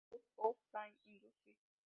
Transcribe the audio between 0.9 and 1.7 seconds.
Industry.